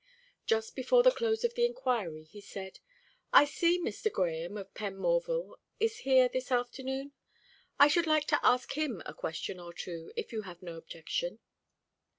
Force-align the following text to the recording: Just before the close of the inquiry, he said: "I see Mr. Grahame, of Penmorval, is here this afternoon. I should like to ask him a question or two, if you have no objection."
Just 0.47 0.75
before 0.75 1.03
the 1.03 1.11
close 1.11 1.43
of 1.43 1.53
the 1.53 1.63
inquiry, 1.63 2.23
he 2.23 2.41
said: 2.41 2.79
"I 3.31 3.45
see 3.45 3.79
Mr. 3.79 4.11
Grahame, 4.11 4.57
of 4.59 4.73
Penmorval, 4.73 5.57
is 5.79 5.99
here 5.99 6.27
this 6.27 6.51
afternoon. 6.51 7.11
I 7.79 7.87
should 7.87 8.07
like 8.07 8.25
to 8.29 8.43
ask 8.43 8.71
him 8.73 9.03
a 9.05 9.13
question 9.13 9.59
or 9.59 9.73
two, 9.73 10.11
if 10.15 10.33
you 10.33 10.41
have 10.41 10.63
no 10.63 10.75
objection." 10.75 11.37